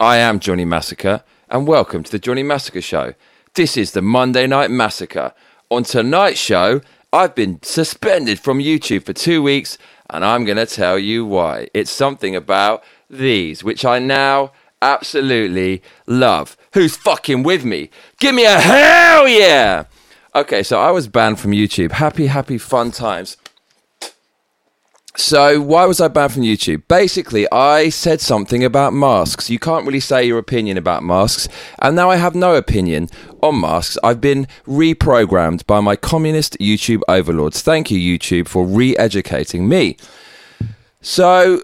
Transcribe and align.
I 0.00 0.16
am 0.16 0.40
Johnny 0.40 0.64
Massacre, 0.64 1.22
and 1.50 1.66
welcome 1.66 2.02
to 2.02 2.10
the 2.10 2.18
Johnny 2.18 2.42
Massacre 2.42 2.80
Show. 2.80 3.12
This 3.52 3.76
is 3.76 3.92
the 3.92 4.00
Monday 4.00 4.46
Night 4.46 4.70
Massacre. 4.70 5.34
On 5.68 5.82
tonight's 5.82 6.40
show, 6.40 6.80
I've 7.12 7.34
been 7.34 7.62
suspended 7.62 8.40
from 8.40 8.60
YouTube 8.60 9.04
for 9.04 9.12
two 9.12 9.42
weeks, 9.42 9.76
and 10.08 10.24
I'm 10.24 10.46
going 10.46 10.56
to 10.56 10.64
tell 10.64 10.98
you 10.98 11.26
why. 11.26 11.68
It's 11.74 11.90
something 11.90 12.34
about 12.34 12.82
these, 13.10 13.62
which 13.62 13.84
I 13.84 13.98
now 13.98 14.52
absolutely 14.80 15.82
love. 16.06 16.56
Who's 16.72 16.96
fucking 16.96 17.42
with 17.42 17.66
me? 17.66 17.90
Give 18.18 18.34
me 18.34 18.46
a 18.46 18.58
hell 18.58 19.28
yeah! 19.28 19.84
Okay, 20.34 20.62
so 20.62 20.80
I 20.80 20.92
was 20.92 21.08
banned 21.08 21.40
from 21.40 21.50
YouTube. 21.50 21.92
Happy, 21.92 22.28
happy, 22.28 22.56
fun 22.56 22.90
times. 22.90 23.36
So, 25.20 25.60
why 25.60 25.84
was 25.84 26.00
I 26.00 26.08
banned 26.08 26.32
from 26.32 26.42
YouTube? 26.44 26.88
Basically, 26.88 27.46
I 27.52 27.90
said 27.90 28.22
something 28.22 28.64
about 28.64 28.94
masks. 28.94 29.50
You 29.50 29.58
can't 29.58 29.84
really 29.84 30.00
say 30.00 30.24
your 30.24 30.38
opinion 30.38 30.78
about 30.78 31.02
masks, 31.02 31.46
and 31.78 31.94
now 31.94 32.08
I 32.08 32.16
have 32.16 32.34
no 32.34 32.54
opinion 32.54 33.10
on 33.42 33.60
masks. 33.60 33.98
I've 34.02 34.22
been 34.22 34.48
reprogrammed 34.66 35.66
by 35.66 35.80
my 35.80 35.94
communist 35.94 36.58
YouTube 36.58 37.02
overlords. 37.06 37.60
Thank 37.60 37.90
you, 37.90 37.98
YouTube, 37.98 38.48
for 38.48 38.64
re 38.64 38.96
educating 38.96 39.68
me. 39.68 39.98
So, 41.02 41.60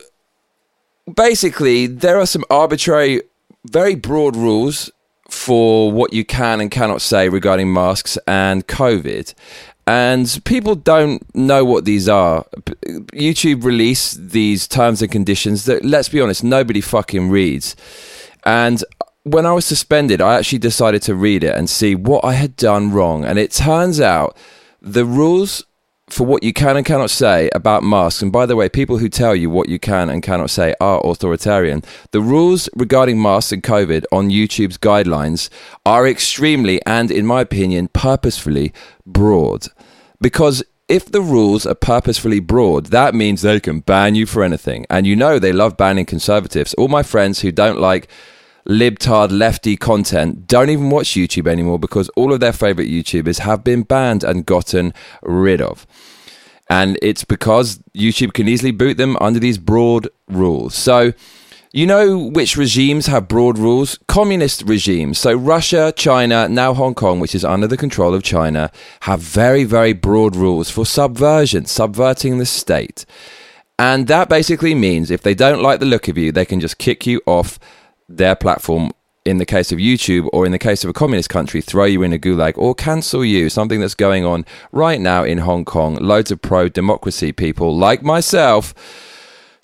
basically, 1.13 1.87
there 1.87 2.21
are 2.21 2.27
some 2.27 2.45
arbitrary, 2.51 3.23
very 3.65 3.95
broad 3.95 4.37
rules 4.37 4.91
for 5.30 5.91
what 5.91 6.13
you 6.13 6.27
can 6.27 6.61
and 6.61 6.71
cannot 6.71 7.01
say 7.01 7.30
regarding 7.30 7.73
masks 7.73 8.19
and 8.27 8.66
COVID 8.66 9.33
and 9.87 10.41
people 10.45 10.75
don't 10.75 11.23
know 11.35 11.65
what 11.65 11.85
these 11.85 12.09
are. 12.09 12.45
YouTube 13.15 13.65
release 13.65 14.15
these 14.15 14.67
terms 14.67 15.01
and 15.01 15.11
conditions 15.11 15.65
that, 15.67 15.85
let's 15.85 16.09
be 16.09 16.21
honest, 16.21 16.43
nobody 16.43 16.81
fucking 16.81 17.31
reads. 17.31 17.77
And 18.45 18.83
when 19.23 19.47
I 19.47 19.53
was 19.53 19.65
suspended, 19.65 20.21
I 20.21 20.38
actually 20.38 20.59
decided 20.59 21.02
to 21.02 21.15
read 21.15 21.45
it 21.45 21.55
and 21.55 21.71
see 21.71 21.95
what 21.95 22.25
I 22.25 22.33
had 22.33 22.57
done 22.57 22.93
wrong. 22.93 23.25
And 23.25 23.38
it 23.38 23.52
turns 23.52 24.01
out 24.01 24.37
the 24.80 25.05
rules 25.05 25.65
for 26.09 26.24
what 26.24 26.43
you 26.43 26.52
can 26.52 26.76
and 26.76 26.87
cannot 26.87 27.10
say 27.10 27.51
about 27.52 27.82
masks. 27.82 28.23
And 28.23 28.30
by 28.30 28.46
the 28.46 28.54
way, 28.54 28.68
people 28.68 28.99
who 28.99 29.09
tell 29.09 29.35
you 29.35 29.51
what 29.51 29.68
you 29.68 29.79
can 29.79 30.09
and 30.09 30.23
cannot 30.23 30.51
say 30.51 30.74
are 30.80 31.04
authoritarian. 31.04 31.82
The 32.13 32.21
rules 32.21 32.68
regarding 32.76 33.21
masks 33.21 33.52
and 33.52 33.63
COVID 33.63 34.04
on 34.13 34.30
YouTube's 34.30 34.79
guidelines 34.79 35.48
are 35.85 36.07
extremely 36.07 36.80
and, 36.87 37.10
in 37.10 37.26
my 37.26 37.40
opinion, 37.40 37.88
purposefully 37.88 38.73
broad. 39.04 39.66
Because 40.21 40.63
if 40.88 41.10
the 41.10 41.21
rules 41.21 41.66
are 41.66 41.74
purposefully 41.74 42.38
broad, 42.38 42.87
that 42.87 43.15
means 43.15 43.43
they 43.43 43.59
can 43.59 43.80
ban 43.80 44.15
you 44.15 44.26
for 44.26 44.45
anything. 44.45 44.87
And 44.88 45.07
you 45.07 45.16
know 45.16 45.38
they 45.41 45.52
love 45.52 45.76
banning 45.76 46.07
conservatives. 46.07 46.74
All 46.74 46.88
my 46.88 47.02
friends 47.02 47.41
who 47.41 47.51
don't 47.51 47.80
like 47.80 48.09
libtard 48.69 49.31
lefty 49.31 49.77
content 49.77 50.47
don't 50.47 50.71
even 50.71 50.91
watch 50.91 51.09
YouTube 51.11 51.47
anymore 51.47 51.79
because 51.79 52.09
all 52.11 52.33
of 52.33 52.41
their 52.41 52.53
favorite 52.53 52.89
YouTubers 52.89 53.41
have 53.41 53.63
been 53.63 53.83
banned 53.83 54.25
and 54.25 54.47
gotten 54.47 54.93
rid 55.23 55.61
of. 55.61 55.87
And 56.69 56.99
it's 57.01 57.25
because 57.25 57.79
YouTube 57.97 58.33
can 58.33 58.49
easily 58.49 58.73
boot 58.73 58.97
them 58.97 59.17
under 59.21 59.39
these 59.39 59.59
broad 59.59 60.09
rules. 60.27 60.75
So, 60.75 61.13
you 61.73 61.87
know 61.87 62.29
which 62.31 62.57
regimes 62.57 63.07
have 63.07 63.29
broad 63.29 63.59
rules? 63.59 63.99
Communist 64.09 64.62
regimes. 64.62 65.19
So, 65.19 65.34
Russia, 65.34 65.93
China, 65.94 66.49
now 66.49 66.75
Hong 66.75 66.94
Kong, 66.94 67.21
which 67.21 67.34
is 67.34 67.44
under 67.44 67.69
the 67.69 67.77
control 67.77 68.15
of 68.15 68.25
China, 68.25 68.72
have 69.00 69.21
very, 69.21 69.62
very 69.62 69.93
broad 69.93 70.34
rules 70.34 70.71
for 70.71 70.84
subversion, 70.84 71.67
subverting 71.67 72.39
the 72.39 72.47
state. 72.47 73.06
And 73.78 74.09
that 74.09 74.28
basically 74.28 74.75
means 74.75 75.11
if 75.11 75.22
they 75.22 75.34
don't 75.34 75.62
like 75.62 75.81
the 75.81 75.87
look 75.87 76.09
of 76.09 76.17
you, 76.17 76.33
they 76.33 76.47
can 76.47 76.61
just 76.61 76.78
kick 76.78 77.06
you 77.06 77.21
off 77.27 77.61
their 78.09 78.34
platform 78.34 78.93
in 79.25 79.38
the 79.38 79.44
case 79.44 79.72
of 79.72 79.78
YouTube 79.78 80.28
or 80.32 80.47
in 80.47 80.53
the 80.53 80.59
case 80.59 80.84
of 80.84 80.91
a 80.91 80.93
communist 80.93 81.28
country, 81.28 81.60
throw 81.60 81.84
you 81.84 82.03
in 82.03 82.12
a 82.12 82.19
gulag 82.19 82.56
or 82.56 82.75
cancel 82.75 83.25
you. 83.25 83.50
Something 83.50 83.81
that's 83.81 83.94
going 83.94 84.25
on 84.25 84.47
right 84.70 85.00
now 85.00 85.25
in 85.25 85.38
Hong 85.38 85.64
Kong. 85.64 85.97
Loads 85.97 86.31
of 86.31 86.41
pro 86.41 86.69
democracy 86.69 87.32
people 87.32 87.76
like 87.76 88.03
myself 88.03 88.72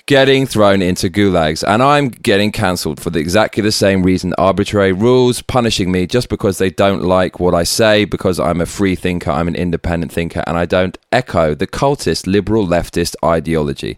getting 0.06 0.47
thrown 0.47 0.83
into 0.83 1.09
gulags. 1.09 1.62
And 1.67 1.83
I'm 1.83 2.09
getting 2.09 2.50
cancelled 2.50 3.00
for 3.00 3.11
the, 3.11 3.21
exactly 3.21 3.62
the 3.62 3.72
same 3.72 4.03
reason 4.03 4.34
arbitrary 4.37 4.93
rules 4.93 5.43
punishing 5.43 5.93
me 5.93 6.06
just 6.06 6.28
because 6.28 6.59
they 6.59 6.71
don't 6.71 7.03
like 7.03 7.38
what 7.38 7.55
I 7.55 7.62
say, 7.62 8.05
because 8.05 8.41
I'm 8.41 8.61
a 8.61 8.67
free 8.67 8.97
thinker, 8.97 9.31
I'm 9.31 9.49
an 9.49 9.55
independent 9.55 10.12
thinker, 10.12 10.43
and 10.47 10.59
I 10.59 10.67
don't 10.67 10.99
echo 11.12 11.55
the 11.55 11.69
cultist 11.69 12.27
liberal 12.27 12.67
leftist 12.67 13.15
ideology. 13.25 13.97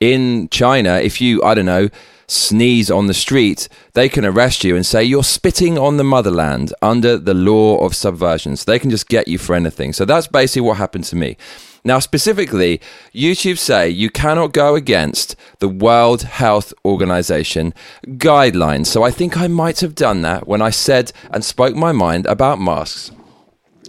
In 0.00 0.48
China, 0.50 0.96
if 0.96 1.20
you, 1.20 1.42
I 1.44 1.54
don't 1.54 1.64
know, 1.64 1.88
sneeze 2.26 2.90
on 2.90 3.06
the 3.06 3.14
street, 3.14 3.68
they 3.94 4.08
can 4.08 4.24
arrest 4.24 4.64
you 4.64 4.76
and 4.76 4.84
say 4.84 5.02
you're 5.04 5.24
spitting 5.24 5.78
on 5.78 5.96
the 5.96 6.04
motherland 6.04 6.72
under 6.82 7.16
the 7.16 7.34
law 7.34 7.78
of 7.78 7.94
subversion. 7.94 8.56
So 8.56 8.70
they 8.70 8.78
can 8.78 8.90
just 8.90 9.08
get 9.08 9.28
you 9.28 9.38
for 9.38 9.54
anything. 9.54 9.92
So 9.92 10.04
that's 10.04 10.26
basically 10.26 10.62
what 10.62 10.76
happened 10.76 11.04
to 11.04 11.16
me. 11.16 11.36
Now, 11.84 12.00
specifically, 12.00 12.80
YouTube 13.14 13.58
say 13.58 13.88
you 13.88 14.10
cannot 14.10 14.52
go 14.52 14.74
against 14.74 15.36
the 15.60 15.68
World 15.68 16.22
Health 16.22 16.74
Organization 16.84 17.72
guidelines. 18.04 18.86
So 18.86 19.04
I 19.04 19.12
think 19.12 19.36
I 19.36 19.46
might 19.46 19.78
have 19.80 19.94
done 19.94 20.22
that 20.22 20.48
when 20.48 20.60
I 20.60 20.70
said 20.70 21.12
and 21.30 21.44
spoke 21.44 21.76
my 21.76 21.92
mind 21.92 22.26
about 22.26 22.60
masks. 22.60 23.12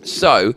So 0.04 0.54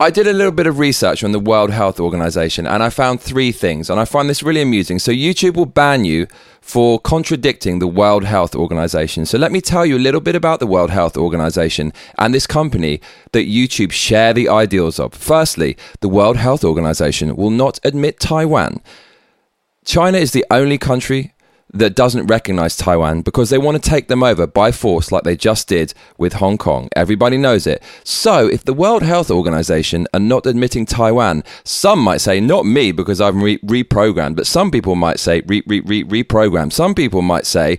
I 0.00 0.10
did 0.10 0.26
a 0.26 0.32
little 0.32 0.50
bit 0.50 0.66
of 0.66 0.80
research 0.80 1.22
on 1.22 1.30
the 1.30 1.38
World 1.38 1.70
Health 1.70 2.00
Organization 2.00 2.66
and 2.66 2.82
I 2.82 2.90
found 2.90 3.20
three 3.20 3.52
things, 3.52 3.88
and 3.88 4.00
I 4.00 4.04
find 4.04 4.28
this 4.28 4.42
really 4.42 4.60
amusing. 4.60 4.98
So, 4.98 5.12
YouTube 5.12 5.54
will 5.54 5.66
ban 5.66 6.04
you 6.04 6.26
for 6.60 6.98
contradicting 6.98 7.78
the 7.78 7.86
World 7.86 8.24
Health 8.24 8.56
Organization. 8.56 9.24
So, 9.24 9.38
let 9.38 9.52
me 9.52 9.60
tell 9.60 9.86
you 9.86 9.96
a 9.96 10.00
little 10.02 10.20
bit 10.20 10.34
about 10.34 10.58
the 10.58 10.66
World 10.66 10.90
Health 10.90 11.16
Organization 11.16 11.92
and 12.18 12.34
this 12.34 12.44
company 12.44 13.00
that 13.30 13.46
YouTube 13.46 13.92
share 13.92 14.32
the 14.32 14.48
ideals 14.48 14.98
of. 14.98 15.14
Firstly, 15.14 15.76
the 16.00 16.08
World 16.08 16.38
Health 16.38 16.64
Organization 16.64 17.36
will 17.36 17.50
not 17.50 17.78
admit 17.84 18.18
Taiwan. 18.18 18.82
China 19.84 20.18
is 20.18 20.32
the 20.32 20.44
only 20.50 20.76
country 20.76 21.33
that 21.74 21.96
doesn't 21.96 22.26
recognize 22.28 22.76
Taiwan 22.76 23.22
because 23.22 23.50
they 23.50 23.58
want 23.58 23.82
to 23.82 23.90
take 23.90 24.08
them 24.08 24.22
over 24.22 24.46
by 24.46 24.70
force, 24.70 25.10
like 25.10 25.24
they 25.24 25.36
just 25.36 25.68
did 25.68 25.92
with 26.16 26.34
Hong 26.34 26.56
Kong. 26.56 26.88
Everybody 26.94 27.36
knows 27.36 27.66
it. 27.66 27.82
So, 28.04 28.46
if 28.46 28.64
the 28.64 28.72
World 28.72 29.02
Health 29.02 29.30
Organization 29.30 30.06
are 30.14 30.20
not 30.20 30.46
admitting 30.46 30.86
Taiwan, 30.86 31.42
some 31.64 31.98
might 31.98 32.20
say, 32.20 32.40
not 32.40 32.64
me 32.64 32.92
because 32.92 33.20
I'm 33.20 33.42
re- 33.42 33.58
reprogrammed, 33.58 34.36
but 34.36 34.46
some 34.46 34.70
people 34.70 34.94
might 34.94 35.18
say, 35.18 35.42
re- 35.46 35.64
re- 35.66 35.80
re- 35.80 36.04
reprogrammed. 36.04 36.72
Some 36.72 36.94
people 36.94 37.22
might 37.22 37.44
say 37.44 37.78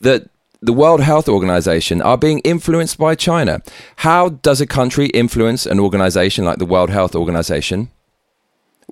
that 0.00 0.28
the 0.60 0.72
World 0.72 1.00
Health 1.00 1.28
Organization 1.28 2.00
are 2.00 2.16
being 2.16 2.38
influenced 2.40 2.96
by 2.96 3.16
China. 3.16 3.60
How 3.96 4.28
does 4.28 4.60
a 4.60 4.66
country 4.66 5.06
influence 5.08 5.66
an 5.66 5.80
organization 5.80 6.44
like 6.44 6.58
the 6.58 6.66
World 6.66 6.90
Health 6.90 7.16
Organization? 7.16 7.90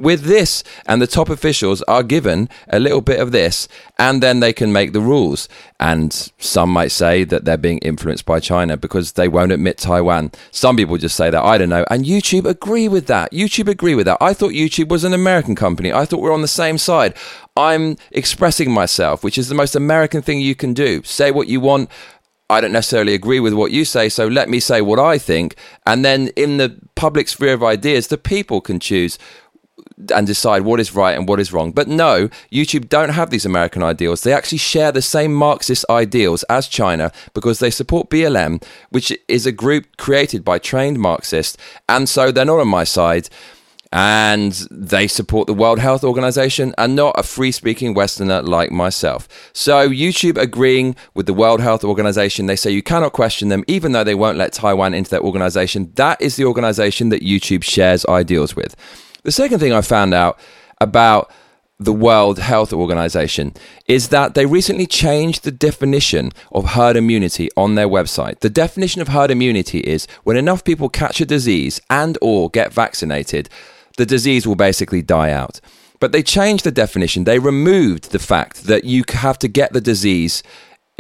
With 0.00 0.22
this, 0.22 0.64
and 0.86 1.00
the 1.00 1.06
top 1.06 1.28
officials 1.28 1.82
are 1.82 2.02
given 2.02 2.48
a 2.68 2.80
little 2.80 3.00
bit 3.00 3.20
of 3.20 3.32
this, 3.32 3.68
and 3.98 4.22
then 4.22 4.40
they 4.40 4.52
can 4.52 4.72
make 4.72 4.92
the 4.92 5.00
rules. 5.00 5.48
And 5.78 6.12
some 6.38 6.70
might 6.70 6.90
say 6.90 7.24
that 7.24 7.44
they're 7.44 7.56
being 7.56 7.78
influenced 7.78 8.26
by 8.26 8.40
China 8.40 8.76
because 8.76 9.12
they 9.12 9.28
won't 9.28 9.52
admit 9.52 9.78
Taiwan. 9.78 10.32
Some 10.50 10.76
people 10.76 10.96
just 10.96 11.16
say 11.16 11.30
that, 11.30 11.44
I 11.44 11.58
don't 11.58 11.68
know. 11.68 11.84
And 11.90 12.04
YouTube 12.04 12.46
agree 12.46 12.88
with 12.88 13.06
that. 13.06 13.32
YouTube 13.32 13.68
agree 13.68 13.94
with 13.94 14.06
that. 14.06 14.18
I 14.20 14.34
thought 14.34 14.52
YouTube 14.52 14.88
was 14.88 15.04
an 15.04 15.14
American 15.14 15.54
company. 15.54 15.92
I 15.92 16.04
thought 16.04 16.20
we 16.20 16.28
we're 16.28 16.34
on 16.34 16.42
the 16.42 16.48
same 16.48 16.78
side. 16.78 17.14
I'm 17.56 17.96
expressing 18.10 18.70
myself, 18.70 19.24
which 19.24 19.38
is 19.38 19.48
the 19.48 19.54
most 19.54 19.74
American 19.74 20.22
thing 20.22 20.40
you 20.40 20.54
can 20.54 20.74
do. 20.74 21.02
Say 21.02 21.30
what 21.30 21.48
you 21.48 21.60
want. 21.60 21.90
I 22.48 22.60
don't 22.60 22.72
necessarily 22.72 23.14
agree 23.14 23.38
with 23.38 23.54
what 23.54 23.70
you 23.70 23.84
say, 23.84 24.08
so 24.08 24.26
let 24.26 24.48
me 24.48 24.58
say 24.58 24.80
what 24.80 24.98
I 24.98 25.18
think. 25.18 25.54
And 25.86 26.04
then 26.04 26.28
in 26.34 26.56
the 26.56 26.76
public 26.96 27.28
sphere 27.28 27.54
of 27.54 27.62
ideas, 27.62 28.08
the 28.08 28.18
people 28.18 28.60
can 28.60 28.80
choose 28.80 29.18
and 30.14 30.26
decide 30.26 30.62
what 30.62 30.80
is 30.80 30.94
right 30.94 31.16
and 31.16 31.28
what 31.28 31.40
is 31.40 31.52
wrong. 31.52 31.72
But 31.72 31.88
no, 31.88 32.28
YouTube 32.52 32.88
don't 32.88 33.10
have 33.10 33.30
these 33.30 33.46
American 33.46 33.82
ideals. 33.82 34.22
They 34.22 34.32
actually 34.32 34.58
share 34.58 34.92
the 34.92 35.02
same 35.02 35.34
Marxist 35.34 35.84
ideals 35.90 36.42
as 36.44 36.68
China 36.68 37.12
because 37.34 37.58
they 37.58 37.70
support 37.70 38.10
BLM, 38.10 38.62
which 38.90 39.12
is 39.28 39.46
a 39.46 39.52
group 39.52 39.96
created 39.96 40.44
by 40.44 40.58
trained 40.58 40.98
Marxists. 40.98 41.56
And 41.88 42.08
so 42.08 42.30
they're 42.30 42.44
not 42.44 42.60
on 42.60 42.68
my 42.68 42.84
side. 42.84 43.28
And 43.92 44.52
they 44.70 45.08
support 45.08 45.48
the 45.48 45.54
World 45.54 45.80
Health 45.80 46.04
Organization 46.04 46.72
and 46.78 46.94
not 46.94 47.18
a 47.18 47.24
free 47.24 47.50
speaking 47.50 47.92
Westerner 47.92 48.40
like 48.40 48.70
myself. 48.70 49.26
So, 49.52 49.88
YouTube 49.88 50.38
agreeing 50.38 50.94
with 51.14 51.26
the 51.26 51.34
World 51.34 51.60
Health 51.60 51.82
Organization, 51.82 52.46
they 52.46 52.54
say 52.54 52.70
you 52.70 52.84
cannot 52.84 53.12
question 53.12 53.48
them, 53.48 53.64
even 53.66 53.90
though 53.90 54.04
they 54.04 54.14
won't 54.14 54.38
let 54.38 54.52
Taiwan 54.52 54.94
into 54.94 55.10
their 55.10 55.20
organization. 55.20 55.90
That 55.96 56.22
is 56.22 56.36
the 56.36 56.44
organization 56.44 57.08
that 57.08 57.22
YouTube 57.22 57.64
shares 57.64 58.06
ideals 58.06 58.54
with. 58.54 58.76
The 59.22 59.32
second 59.32 59.58
thing 59.58 59.72
I 59.72 59.82
found 59.82 60.14
out 60.14 60.38
about 60.80 61.30
the 61.78 61.92
World 61.92 62.38
Health 62.38 62.72
Organization 62.72 63.54
is 63.86 64.08
that 64.08 64.34
they 64.34 64.44
recently 64.44 64.86
changed 64.86 65.44
the 65.44 65.50
definition 65.50 66.30
of 66.52 66.70
herd 66.70 66.96
immunity 66.96 67.48
on 67.56 67.74
their 67.74 67.88
website. 67.88 68.40
The 68.40 68.50
definition 68.50 69.00
of 69.00 69.08
herd 69.08 69.30
immunity 69.30 69.80
is 69.80 70.06
when 70.24 70.36
enough 70.36 70.62
people 70.62 70.88
catch 70.88 71.20
a 71.20 71.26
disease 71.26 71.80
and 71.88 72.18
or 72.20 72.50
get 72.50 72.72
vaccinated, 72.72 73.48
the 73.96 74.06
disease 74.06 74.46
will 74.46 74.56
basically 74.56 75.02
die 75.02 75.30
out. 75.30 75.60
But 76.00 76.12
they 76.12 76.22
changed 76.22 76.64
the 76.64 76.70
definition. 76.70 77.24
They 77.24 77.38
removed 77.38 78.12
the 78.12 78.18
fact 78.18 78.64
that 78.64 78.84
you 78.84 79.04
have 79.08 79.38
to 79.40 79.48
get 79.48 79.72
the 79.72 79.80
disease 79.82 80.42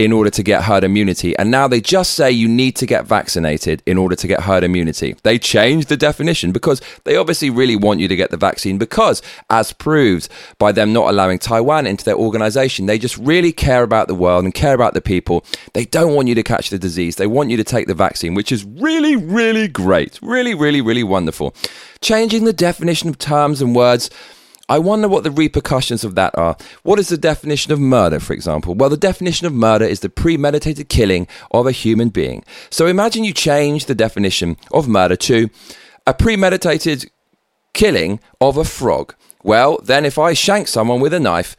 in 0.04 0.12
order 0.12 0.30
to 0.30 0.42
get 0.42 0.64
herd 0.64 0.82
immunity. 0.82 1.36
And 1.36 1.50
now 1.50 1.68
they 1.68 1.80
just 1.80 2.14
say 2.14 2.30
you 2.30 2.48
need 2.48 2.74
to 2.76 2.86
get 2.86 3.04
vaccinated 3.04 3.82
in 3.84 3.98
order 3.98 4.16
to 4.16 4.26
get 4.26 4.40
herd 4.40 4.64
immunity. 4.64 5.14
They 5.24 5.38
changed 5.38 5.88
the 5.88 5.96
definition 5.96 6.52
because 6.52 6.80
they 7.04 7.16
obviously 7.16 7.50
really 7.50 7.76
want 7.76 8.00
you 8.00 8.08
to 8.08 8.16
get 8.16 8.30
the 8.30 8.38
vaccine 8.38 8.78
because, 8.78 9.20
as 9.50 9.74
proved 9.74 10.30
by 10.58 10.72
them 10.72 10.94
not 10.94 11.10
allowing 11.10 11.38
Taiwan 11.38 11.86
into 11.86 12.04
their 12.04 12.16
organization, 12.16 12.86
they 12.86 12.98
just 12.98 13.18
really 13.18 13.52
care 13.52 13.82
about 13.82 14.08
the 14.08 14.14
world 14.14 14.44
and 14.44 14.54
care 14.54 14.74
about 14.74 14.94
the 14.94 15.02
people. 15.02 15.44
They 15.74 15.84
don't 15.84 16.14
want 16.14 16.28
you 16.28 16.34
to 16.34 16.42
catch 16.42 16.70
the 16.70 16.78
disease. 16.78 17.16
They 17.16 17.26
want 17.26 17.50
you 17.50 17.58
to 17.58 17.64
take 17.64 17.86
the 17.86 17.94
vaccine, 17.94 18.34
which 18.34 18.52
is 18.52 18.64
really, 18.64 19.16
really 19.16 19.68
great. 19.68 20.18
Really, 20.22 20.54
really, 20.54 20.80
really 20.80 21.04
wonderful. 21.04 21.54
Changing 22.00 22.44
the 22.44 22.54
definition 22.54 23.10
of 23.10 23.18
terms 23.18 23.60
and 23.60 23.76
words 23.76 24.08
I 24.70 24.78
wonder 24.78 25.08
what 25.08 25.24
the 25.24 25.32
repercussions 25.32 26.04
of 26.04 26.14
that 26.14 26.38
are. 26.38 26.56
What 26.84 27.00
is 27.00 27.08
the 27.08 27.18
definition 27.18 27.72
of 27.72 27.80
murder, 27.80 28.20
for 28.20 28.32
example? 28.32 28.76
Well, 28.76 28.88
the 28.88 28.96
definition 28.96 29.48
of 29.48 29.52
murder 29.52 29.84
is 29.84 29.98
the 29.98 30.08
premeditated 30.08 30.88
killing 30.88 31.26
of 31.50 31.66
a 31.66 31.72
human 31.72 32.10
being. 32.10 32.44
So 32.70 32.86
imagine 32.86 33.24
you 33.24 33.32
change 33.32 33.86
the 33.86 33.96
definition 33.96 34.56
of 34.72 34.86
murder 34.86 35.16
to 35.16 35.50
a 36.06 36.14
premeditated 36.14 37.10
killing 37.74 38.20
of 38.40 38.56
a 38.56 38.64
frog. 38.64 39.16
Well, 39.42 39.80
then 39.82 40.04
if 40.04 40.18
I 40.18 40.34
shank 40.34 40.68
someone 40.68 41.00
with 41.00 41.14
a 41.14 41.20
knife, 41.20 41.56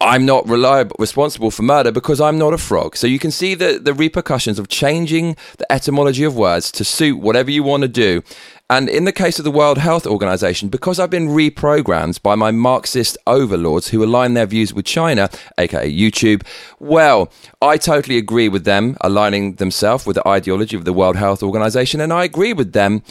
I'm 0.00 0.26
not 0.26 0.48
reliable, 0.48 0.96
responsible 0.98 1.50
for 1.50 1.62
murder 1.62 1.90
because 1.90 2.20
I'm 2.20 2.38
not 2.38 2.54
a 2.54 2.58
frog. 2.58 2.96
So 2.96 3.06
you 3.06 3.18
can 3.18 3.32
see 3.32 3.54
the, 3.54 3.80
the 3.80 3.92
repercussions 3.92 4.58
of 4.58 4.68
changing 4.68 5.36
the 5.58 5.72
etymology 5.72 6.24
of 6.24 6.36
words 6.36 6.70
to 6.72 6.84
suit 6.84 7.18
whatever 7.18 7.50
you 7.50 7.64
want 7.64 7.82
to 7.82 7.88
do. 7.88 8.22
And 8.70 8.90
in 8.90 9.06
the 9.06 9.12
case 9.12 9.38
of 9.38 9.46
the 9.46 9.50
World 9.50 9.78
Health 9.78 10.06
Organization, 10.06 10.68
because 10.68 11.00
I've 11.00 11.08
been 11.08 11.28
reprogrammed 11.28 12.22
by 12.22 12.34
my 12.34 12.50
Marxist 12.50 13.16
overlords 13.26 13.88
who 13.88 14.04
align 14.04 14.34
their 14.34 14.44
views 14.44 14.74
with 14.74 14.84
China, 14.84 15.30
aka 15.56 15.90
YouTube, 15.90 16.42
well, 16.78 17.32
I 17.62 17.78
totally 17.78 18.18
agree 18.18 18.50
with 18.50 18.66
them 18.66 18.98
aligning 19.00 19.54
themselves 19.54 20.04
with 20.04 20.16
the 20.16 20.28
ideology 20.28 20.76
of 20.76 20.84
the 20.84 20.92
World 20.92 21.16
Health 21.16 21.42
Organization, 21.42 22.02
and 22.02 22.12
I 22.12 22.24
agree 22.24 22.52
with 22.52 22.74
them 22.74 23.02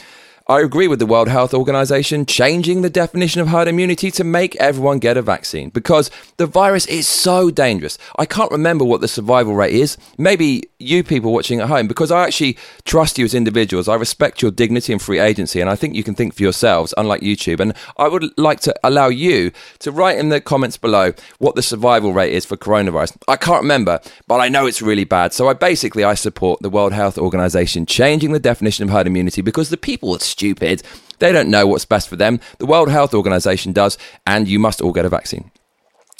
I 0.49 0.61
agree 0.61 0.87
with 0.87 0.99
the 0.99 1.05
World 1.05 1.27
Health 1.27 1.53
Organization 1.53 2.25
changing 2.25 2.81
the 2.81 2.89
definition 2.89 3.41
of 3.41 3.49
herd 3.49 3.67
immunity 3.67 4.09
to 4.11 4.23
make 4.23 4.55
everyone 4.55 4.99
get 4.99 5.17
a 5.17 5.21
vaccine 5.21 5.69
because 5.71 6.09
the 6.37 6.45
virus 6.45 6.85
is 6.85 7.05
so 7.05 7.51
dangerous. 7.51 7.97
I 8.17 8.25
can't 8.25 8.49
remember 8.49 8.85
what 8.85 9.01
the 9.01 9.09
survival 9.09 9.55
rate 9.55 9.73
is. 9.73 9.97
Maybe 10.17 10.63
you 10.79 11.03
people 11.03 11.33
watching 11.33 11.59
at 11.59 11.67
home, 11.67 11.87
because 11.87 12.11
I 12.11 12.23
actually 12.25 12.57
trust 12.85 13.17
you 13.17 13.25
as 13.25 13.33
individuals. 13.33 13.89
I 13.89 13.95
respect 13.95 14.41
your 14.41 14.51
dignity 14.51 14.93
and 14.93 15.01
free 15.01 15.19
agency, 15.19 15.59
and 15.59 15.69
I 15.69 15.75
think 15.75 15.95
you 15.95 16.03
can 16.03 16.15
think 16.15 16.33
for 16.33 16.43
yourselves, 16.43 16.93
unlike 16.95 17.21
YouTube. 17.21 17.59
And 17.59 17.73
I 17.97 18.07
would 18.07 18.37
like 18.37 18.61
to 18.61 18.75
allow 18.83 19.07
you 19.07 19.51
to 19.79 19.91
write 19.91 20.17
in 20.17 20.29
the 20.29 20.39
comments 20.39 20.77
below 20.77 21.13
what 21.39 21.55
the 21.55 21.61
survival 21.61 22.13
rate 22.13 22.33
is 22.33 22.45
for 22.45 22.55
coronavirus. 22.55 23.17
I 23.27 23.35
can't 23.35 23.63
remember, 23.63 23.99
but 24.27 24.39
I 24.39 24.49
know 24.49 24.65
it's 24.65 24.81
really 24.81 25.03
bad. 25.03 25.33
So 25.33 25.49
I 25.49 25.53
basically 25.53 26.03
I 26.03 26.13
support 26.13 26.61
the 26.61 26.69
World 26.69 26.93
Health 26.93 27.17
Organization 27.17 27.85
changing 27.85 28.31
the 28.31 28.39
definition 28.39 28.83
of 28.83 28.91
herd 28.91 29.07
immunity 29.07 29.41
because 29.41 29.69
the 29.69 29.77
people 29.77 30.13
are 30.13 30.19
stupid. 30.37 30.83
They 31.17 31.31
don't 31.31 31.49
know 31.49 31.65
what's 31.65 31.85
best 31.85 32.07
for 32.07 32.15
them. 32.15 32.39
The 32.59 32.67
World 32.67 32.89
Health 32.89 33.13
Organization 33.15 33.73
does, 33.73 33.97
and 34.27 34.47
you 34.47 34.59
must 34.59 34.81
all 34.81 34.93
get 34.93 35.05
a 35.05 35.09
vaccine. 35.09 35.49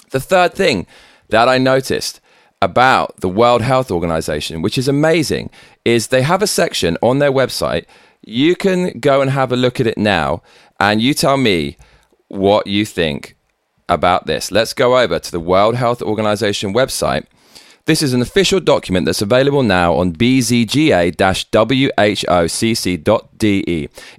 The 0.09 0.19
third 0.19 0.53
thing 0.53 0.87
that 1.29 1.47
I 1.47 1.59
noticed 1.59 2.19
about 2.59 3.21
the 3.21 3.29
World 3.29 3.61
Health 3.61 3.91
Organization, 3.91 4.63
which 4.63 4.77
is 4.77 4.87
amazing, 4.87 5.51
is 5.85 6.07
they 6.07 6.23
have 6.23 6.41
a 6.41 6.47
section 6.47 6.97
on 7.03 7.19
their 7.19 7.31
website. 7.31 7.85
You 8.23 8.55
can 8.55 8.99
go 8.99 9.21
and 9.21 9.29
have 9.29 9.51
a 9.51 9.55
look 9.55 9.79
at 9.79 9.85
it 9.85 9.99
now, 9.99 10.41
and 10.79 10.99
you 10.99 11.13
tell 11.13 11.37
me 11.37 11.77
what 12.27 12.65
you 12.65 12.85
think 12.85 13.35
about 13.87 14.25
this. 14.25 14.51
Let's 14.51 14.73
go 14.73 14.97
over 14.97 15.19
to 15.19 15.31
the 15.31 15.39
World 15.39 15.75
Health 15.75 16.01
Organization 16.01 16.73
website 16.73 17.27
this 17.87 18.01
is 18.03 18.13
an 18.13 18.21
official 18.21 18.59
document 18.59 19.05
that's 19.05 19.21
available 19.21 19.63
now 19.63 19.95
on 19.95 20.13
bzga 20.13 21.15
whocc.de. 21.97 23.09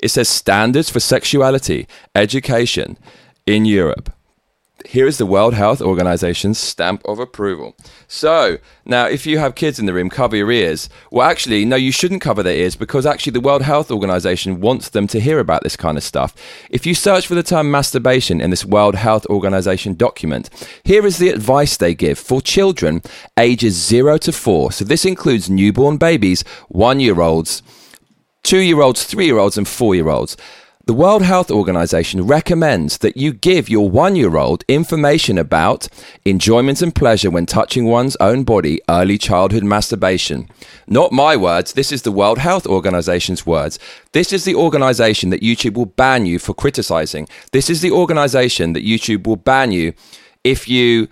It 0.02 0.08
says 0.08 0.28
Standards 0.28 0.90
for 0.90 1.00
Sexuality 1.00 1.86
Education 2.14 2.98
in 3.46 3.64
Europe 3.64 4.12
here 4.86 5.06
is 5.06 5.18
the 5.18 5.26
World 5.26 5.54
Health 5.54 5.80
Organization's 5.80 6.58
stamp 6.58 7.02
of 7.04 7.18
approval. 7.18 7.76
So, 8.06 8.58
now 8.84 9.06
if 9.06 9.26
you 9.26 9.38
have 9.38 9.54
kids 9.54 9.78
in 9.78 9.86
the 9.86 9.92
room, 9.92 10.08
cover 10.08 10.36
your 10.36 10.50
ears. 10.50 10.88
Well, 11.10 11.28
actually, 11.28 11.64
no, 11.64 11.76
you 11.76 11.90
shouldn't 11.90 12.22
cover 12.22 12.42
their 12.42 12.56
ears 12.56 12.76
because 12.76 13.04
actually 13.04 13.32
the 13.32 13.40
World 13.40 13.62
Health 13.62 13.90
Organization 13.90 14.60
wants 14.60 14.90
them 14.90 15.06
to 15.08 15.20
hear 15.20 15.40
about 15.40 15.62
this 15.62 15.76
kind 15.76 15.96
of 15.96 16.04
stuff. 16.04 16.34
If 16.70 16.86
you 16.86 16.94
search 16.94 17.26
for 17.26 17.34
the 17.34 17.42
term 17.42 17.70
masturbation 17.70 18.40
in 18.40 18.50
this 18.50 18.64
World 18.64 18.94
Health 18.94 19.26
Organization 19.26 19.94
document, 19.94 20.48
here 20.84 21.04
is 21.04 21.18
the 21.18 21.30
advice 21.30 21.76
they 21.76 21.94
give 21.94 22.18
for 22.18 22.40
children 22.40 23.02
ages 23.36 23.74
0 23.74 24.18
to 24.18 24.32
4. 24.32 24.72
So, 24.72 24.84
this 24.84 25.04
includes 25.04 25.50
newborn 25.50 25.96
babies, 25.96 26.44
one 26.68 27.00
year 27.00 27.20
olds, 27.20 27.62
two 28.42 28.60
year 28.60 28.80
olds, 28.80 29.04
three 29.04 29.26
year 29.26 29.38
olds, 29.38 29.58
and 29.58 29.66
four 29.66 29.94
year 29.94 30.08
olds. 30.08 30.36
The 30.88 30.94
World 30.94 31.20
Health 31.20 31.50
Organization 31.50 32.26
recommends 32.26 32.96
that 33.04 33.14
you 33.14 33.34
give 33.34 33.68
your 33.68 33.90
one 33.90 34.16
year 34.16 34.38
old 34.38 34.64
information 34.68 35.36
about 35.36 35.86
enjoyment 36.24 36.80
and 36.80 36.94
pleasure 36.94 37.30
when 37.30 37.44
touching 37.44 37.84
one's 37.84 38.16
own 38.20 38.42
body, 38.42 38.80
early 38.88 39.18
childhood 39.18 39.64
masturbation. 39.64 40.48
Not 40.86 41.12
my 41.12 41.36
words, 41.36 41.74
this 41.74 41.92
is 41.92 42.00
the 42.00 42.10
World 42.10 42.38
Health 42.38 42.66
Organization's 42.66 43.44
words. 43.44 43.78
This 44.12 44.32
is 44.32 44.46
the 44.46 44.54
organization 44.54 45.28
that 45.28 45.42
YouTube 45.42 45.74
will 45.74 45.84
ban 45.84 46.24
you 46.24 46.38
for 46.38 46.54
criticizing. 46.54 47.28
This 47.52 47.68
is 47.68 47.82
the 47.82 47.90
organization 47.90 48.72
that 48.72 48.82
YouTube 48.82 49.26
will 49.26 49.36
ban 49.36 49.72
you 49.72 49.92
if 50.42 50.70
you 50.70 51.08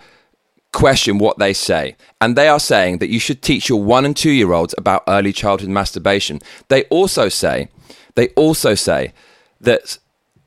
question 0.73 1.19
what 1.19 1.37
they 1.37 1.53
say. 1.53 1.95
And 2.19 2.35
they 2.35 2.47
are 2.47 2.59
saying 2.59 2.97
that 2.97 3.11
you 3.11 3.19
should 3.19 3.43
teach 3.43 3.69
your 3.69 3.83
one 3.83 4.05
and 4.05 4.17
two 4.17 4.31
year 4.31 4.53
olds 4.53 4.73
about 4.75 5.03
early 5.07 5.33
childhood 5.33 5.69
masturbation. 5.69 6.41
They 6.67 6.85
also 6.85 7.29
say, 7.29 7.69
they 8.15 8.29
also 8.29 8.73
say, 8.73 9.13
that 9.61 9.97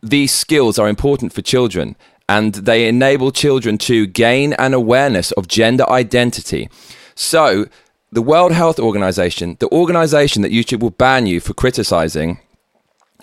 these 0.03 0.33
skills 0.33 0.79
are 0.79 0.89
important 0.89 1.33
for 1.33 1.43
children 1.43 1.97
and 2.29 2.55
they 2.55 2.89
enable 2.89 3.33
children 3.33 3.77
to 3.77 4.07
gain 4.07 4.53
an 4.55 4.73
awareness 4.73 5.33
of 5.33 5.49
gender 5.49 5.89
identity. 5.91 6.69
So, 7.15 7.67
the 8.13 8.23
World 8.23 8.53
Health 8.53 8.79
Organization, 8.79 9.57
the 9.61 9.71
organization 9.71 10.43
that 10.43 10.53
YouTube 10.53 10.81
will 10.81 10.91
ban 10.91 11.27
you 11.27 11.41
for 11.41 11.55
criticizing, 11.55 12.41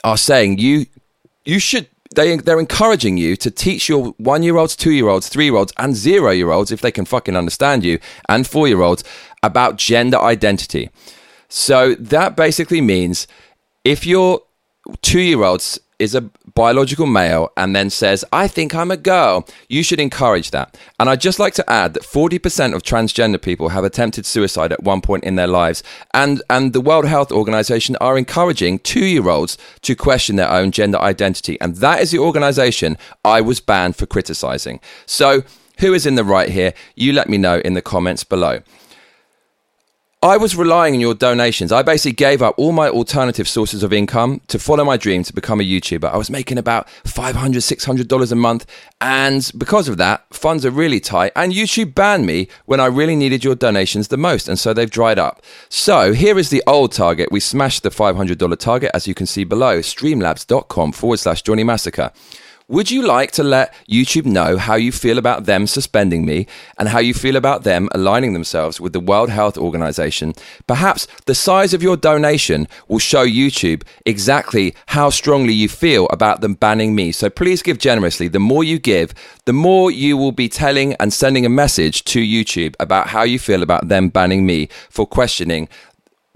are 0.03 0.17
saying 0.17 0.59
you 0.59 0.85
you 1.45 1.59
should 1.59 1.87
they 2.15 2.35
they're 2.37 2.59
encouraging 2.59 3.17
you 3.17 3.35
to 3.37 3.51
teach 3.51 3.87
your 3.87 4.13
one 4.17 4.43
year 4.43 4.57
olds, 4.57 4.75
two 4.75 4.91
year 4.91 5.07
olds, 5.07 5.29
three 5.29 5.45
year 5.45 5.55
olds, 5.55 5.73
and 5.77 5.95
zero 5.95 6.31
year 6.31 6.51
olds, 6.51 6.71
if 6.71 6.81
they 6.81 6.91
can 6.91 7.05
fucking 7.05 7.35
understand 7.35 7.83
you, 7.83 7.99
and 8.27 8.47
four 8.47 8.67
year 8.67 8.81
olds 8.81 9.03
about 9.43 9.77
gender 9.77 10.19
identity. 10.19 10.89
So 11.49 11.95
that 11.95 12.35
basically 12.35 12.81
means 12.81 13.27
if 13.83 14.05
you're 14.05 14.41
two 15.01 15.21
year 15.21 15.43
olds 15.43 15.79
is 15.99 16.13
a 16.13 16.21
biological 16.53 17.07
male 17.07 17.51
and 17.57 17.75
then 17.75 17.89
says, 17.89 18.23
I 18.31 18.47
think 18.47 18.75
I'm 18.75 18.91
a 18.91 18.97
girl, 18.97 19.47
you 19.67 19.81
should 19.81 19.99
encourage 19.99 20.51
that. 20.51 20.77
And 20.99 21.09
I'd 21.09 21.21
just 21.21 21.39
like 21.39 21.53
to 21.55 21.69
add 21.69 21.93
that 21.95 22.03
40% 22.03 22.75
of 22.75 22.83
transgender 22.83 23.41
people 23.41 23.69
have 23.69 23.83
attempted 23.83 24.25
suicide 24.25 24.71
at 24.71 24.83
one 24.83 25.01
point 25.01 25.23
in 25.23 25.35
their 25.35 25.47
lives. 25.47 25.83
And, 26.13 26.41
and 26.49 26.73
the 26.73 26.81
World 26.81 27.05
Health 27.05 27.31
Organization 27.31 27.95
are 27.97 28.17
encouraging 28.17 28.79
two 28.79 29.05
year 29.05 29.27
olds 29.27 29.57
to 29.81 29.95
question 29.95 30.35
their 30.35 30.51
own 30.51 30.71
gender 30.71 30.99
identity. 30.99 31.59
And 31.61 31.77
that 31.77 32.01
is 32.01 32.11
the 32.11 32.19
organization 32.19 32.97
I 33.25 33.41
was 33.41 33.59
banned 33.59 33.95
for 33.95 34.05
criticizing. 34.05 34.79
So, 35.05 35.43
who 35.79 35.93
is 35.93 36.07
in 36.07 36.15
the 36.15 36.23
right 36.23 36.49
here? 36.49 36.73
You 36.95 37.13
let 37.13 37.29
me 37.29 37.37
know 37.37 37.59
in 37.59 37.75
the 37.75 37.83
comments 37.83 38.23
below. 38.23 38.61
I 40.23 40.35
was 40.35 40.55
relying 40.55 40.95
on 40.95 40.99
your 40.99 41.13
donations. 41.13 41.71
I 41.71 41.83
basically 41.83 42.13
gave 42.13 42.41
up 42.41 42.55
all 42.57 42.71
my 42.71 42.89
alternative 42.89 43.47
sources 43.47 43.83
of 43.83 43.93
income 43.93 44.41
to 44.47 44.57
follow 44.57 44.83
my 44.83 44.97
dream 44.97 45.21
to 45.21 45.31
become 45.31 45.61
a 45.61 45.63
YouTuber. 45.63 46.11
I 46.11 46.17
was 46.17 46.31
making 46.31 46.57
about 46.57 46.87
$500, 47.03 47.33
$600 47.35 48.31
a 48.31 48.35
month. 48.35 48.65
And 48.99 49.51
because 49.55 49.87
of 49.87 49.97
that, 49.97 50.25
funds 50.33 50.65
are 50.65 50.71
really 50.71 50.99
tight. 50.99 51.33
And 51.35 51.53
YouTube 51.53 51.93
banned 51.93 52.25
me 52.25 52.47
when 52.65 52.79
I 52.79 52.87
really 52.87 53.15
needed 53.15 53.43
your 53.43 53.53
donations 53.53 54.07
the 54.07 54.17
most. 54.17 54.47
And 54.47 54.57
so 54.57 54.73
they've 54.73 54.89
dried 54.89 55.19
up. 55.19 55.43
So 55.69 56.13
here 56.13 56.39
is 56.39 56.49
the 56.49 56.63
old 56.65 56.93
target. 56.93 57.31
We 57.31 57.39
smashed 57.39 57.83
the 57.83 57.89
$500 57.91 58.57
target, 58.57 58.89
as 58.95 59.07
you 59.07 59.13
can 59.13 59.27
see 59.27 59.43
below 59.43 59.81
streamlabs.com 59.81 60.93
forward 60.93 61.19
slash 61.19 61.43
Johnny 61.43 61.63
Massacre. 61.63 62.11
Would 62.69 62.91
you 62.91 63.01
like 63.01 63.31
to 63.31 63.43
let 63.43 63.73
YouTube 63.89 64.25
know 64.25 64.57
how 64.57 64.75
you 64.75 64.91
feel 64.91 65.17
about 65.17 65.45
them 65.45 65.67
suspending 65.67 66.25
me 66.25 66.47
and 66.77 66.89
how 66.89 66.99
you 66.99 67.13
feel 67.13 67.37
about 67.37 67.63
them 67.63 67.87
aligning 67.93 68.33
themselves 68.33 68.81
with 68.81 68.91
the 68.91 68.99
World 68.99 69.29
Health 69.29 69.57
Organization? 69.57 70.33
Perhaps 70.67 71.07
the 71.27 71.33
size 71.33 71.73
of 71.73 71.81
your 71.81 71.95
donation 71.95 72.67
will 72.89 72.99
show 72.99 73.25
YouTube 73.25 73.83
exactly 74.05 74.75
how 74.87 75.09
strongly 75.09 75.53
you 75.53 75.69
feel 75.69 76.07
about 76.07 76.41
them 76.41 76.55
banning 76.55 76.93
me. 76.93 77.13
So 77.13 77.29
please 77.29 77.61
give 77.61 77.77
generously. 77.77 78.27
The 78.27 78.39
more 78.39 78.65
you 78.65 78.79
give, 78.79 79.13
the 79.45 79.53
more 79.53 79.89
you 79.89 80.17
will 80.17 80.33
be 80.33 80.49
telling 80.49 80.93
and 80.95 81.13
sending 81.13 81.45
a 81.45 81.49
message 81.49 82.03
to 82.03 82.19
YouTube 82.19 82.75
about 82.81 83.07
how 83.07 83.23
you 83.23 83.39
feel 83.39 83.63
about 83.63 83.87
them 83.87 84.09
banning 84.09 84.45
me 84.45 84.67
for 84.89 85.07
questioning 85.07 85.69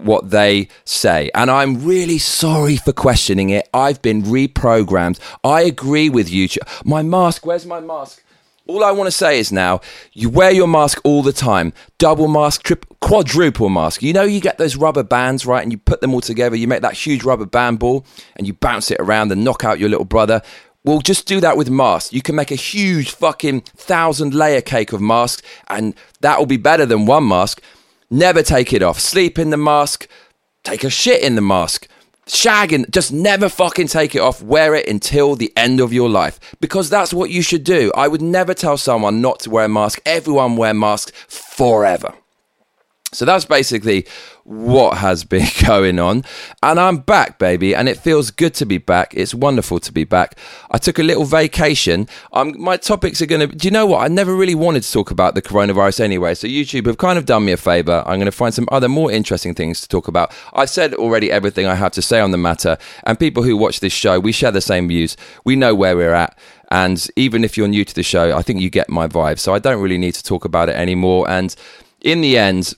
what 0.04 0.30
they 0.30 0.68
say. 0.84 1.30
And 1.34 1.50
I'm 1.50 1.84
really 1.84 2.18
sorry 2.18 2.76
for 2.76 2.92
questioning 2.92 3.50
it. 3.50 3.68
I've 3.72 4.02
been 4.02 4.22
reprogrammed. 4.22 5.18
I 5.44 5.62
agree 5.62 6.08
with 6.08 6.30
you. 6.30 6.48
My 6.84 7.02
mask, 7.02 7.46
where's 7.46 7.66
my 7.66 7.80
mask? 7.80 8.22
All 8.66 8.84
I 8.84 8.92
want 8.92 9.08
to 9.08 9.12
say 9.12 9.40
is 9.40 9.50
now, 9.50 9.80
you 10.12 10.30
wear 10.30 10.52
your 10.52 10.68
mask 10.68 11.00
all 11.04 11.22
the 11.22 11.32
time. 11.32 11.72
Double 11.98 12.28
mask, 12.28 12.62
triple 12.62 12.96
quadruple 13.00 13.68
mask. 13.68 14.02
You 14.02 14.12
know, 14.12 14.22
you 14.22 14.40
get 14.40 14.58
those 14.58 14.76
rubber 14.76 15.02
bands, 15.02 15.44
right? 15.44 15.62
And 15.62 15.72
you 15.72 15.78
put 15.78 16.00
them 16.00 16.14
all 16.14 16.20
together. 16.20 16.54
You 16.54 16.68
make 16.68 16.82
that 16.82 16.94
huge 16.94 17.24
rubber 17.24 17.46
band 17.46 17.80
ball 17.80 18.06
and 18.36 18.46
you 18.46 18.52
bounce 18.52 18.90
it 18.90 19.00
around 19.00 19.32
and 19.32 19.44
knock 19.44 19.64
out 19.64 19.80
your 19.80 19.88
little 19.88 20.04
brother. 20.04 20.42
Well, 20.84 21.00
just 21.00 21.26
do 21.26 21.40
that 21.40 21.56
with 21.56 21.70
masks. 21.70 22.12
You 22.12 22.22
can 22.22 22.34
make 22.34 22.50
a 22.50 22.56
huge 22.56 23.12
fucking 23.12 23.60
thousand 23.60 24.34
layer 24.34 24.60
cake 24.60 24.92
of 24.92 25.00
masks, 25.00 25.40
and 25.68 25.94
that 26.22 26.40
will 26.40 26.46
be 26.46 26.56
better 26.56 26.84
than 26.84 27.06
one 27.06 27.28
mask. 27.28 27.62
Never 28.12 28.42
take 28.42 28.74
it 28.74 28.82
off. 28.82 29.00
Sleep 29.00 29.38
in 29.38 29.48
the 29.48 29.56
mask. 29.56 30.06
Take 30.64 30.84
a 30.84 30.90
shit 30.90 31.22
in 31.22 31.34
the 31.34 31.40
mask. 31.40 31.88
Shagging, 32.26 32.90
just 32.90 33.10
never 33.10 33.48
fucking 33.48 33.86
take 33.86 34.14
it 34.14 34.18
off. 34.18 34.42
Wear 34.42 34.74
it 34.74 34.86
until 34.86 35.34
the 35.34 35.50
end 35.56 35.80
of 35.80 35.94
your 35.94 36.10
life 36.10 36.38
because 36.60 36.90
that's 36.90 37.14
what 37.14 37.30
you 37.30 37.40
should 37.40 37.64
do. 37.64 37.90
I 37.96 38.08
would 38.08 38.20
never 38.20 38.52
tell 38.52 38.76
someone 38.76 39.22
not 39.22 39.40
to 39.40 39.50
wear 39.50 39.64
a 39.64 39.68
mask. 39.68 39.98
Everyone 40.04 40.58
wear 40.58 40.74
masks 40.74 41.10
forever. 41.26 42.12
So 43.14 43.26
that's 43.26 43.44
basically 43.44 44.06
what 44.44 44.98
has 44.98 45.22
been 45.22 45.46
going 45.66 45.98
on. 45.98 46.24
And 46.62 46.80
I'm 46.80 46.98
back, 46.98 47.38
baby, 47.38 47.74
and 47.74 47.88
it 47.88 47.98
feels 47.98 48.30
good 48.30 48.54
to 48.54 48.64
be 48.64 48.78
back. 48.78 49.12
It's 49.14 49.34
wonderful 49.34 49.80
to 49.80 49.92
be 49.92 50.04
back. 50.04 50.38
I 50.70 50.78
took 50.78 50.98
a 50.98 51.02
little 51.02 51.24
vacation. 51.24 52.08
Um, 52.32 52.54
my 52.58 52.78
topics 52.78 53.20
are 53.20 53.26
going 53.26 53.48
to, 53.48 53.54
do 53.54 53.68
you 53.68 53.70
know 53.70 53.84
what? 53.84 54.02
I 54.02 54.08
never 54.08 54.34
really 54.34 54.54
wanted 54.54 54.82
to 54.84 54.90
talk 54.90 55.10
about 55.10 55.34
the 55.34 55.42
coronavirus 55.42 56.00
anyway. 56.00 56.34
So 56.34 56.48
YouTube 56.48 56.86
have 56.86 56.96
kind 56.96 57.18
of 57.18 57.26
done 57.26 57.44
me 57.44 57.52
a 57.52 57.58
favor. 57.58 58.02
I'm 58.06 58.16
going 58.16 58.24
to 58.26 58.32
find 58.32 58.54
some 58.54 58.68
other 58.72 58.88
more 58.88 59.12
interesting 59.12 59.54
things 59.54 59.82
to 59.82 59.88
talk 59.88 60.08
about. 60.08 60.34
I've 60.54 60.70
said 60.70 60.94
already 60.94 61.30
everything 61.30 61.66
I 61.66 61.74
have 61.74 61.92
to 61.92 62.02
say 62.02 62.18
on 62.20 62.30
the 62.30 62.38
matter. 62.38 62.78
And 63.04 63.18
people 63.18 63.42
who 63.42 63.58
watch 63.58 63.80
this 63.80 63.92
show, 63.92 64.18
we 64.18 64.32
share 64.32 64.52
the 64.52 64.62
same 64.62 64.88
views. 64.88 65.18
We 65.44 65.54
know 65.54 65.74
where 65.74 65.96
we're 65.96 66.14
at. 66.14 66.38
And 66.70 67.06
even 67.16 67.44
if 67.44 67.58
you're 67.58 67.68
new 67.68 67.84
to 67.84 67.94
the 67.94 68.02
show, 68.02 68.34
I 68.34 68.40
think 68.40 68.60
you 68.60 68.70
get 68.70 68.88
my 68.88 69.06
vibe. 69.06 69.38
So 69.38 69.52
I 69.52 69.58
don't 69.58 69.82
really 69.82 69.98
need 69.98 70.14
to 70.14 70.22
talk 70.22 70.46
about 70.46 70.70
it 70.70 70.76
anymore. 70.76 71.28
And 71.28 71.54
in 72.00 72.22
the 72.22 72.38
end, 72.38 72.74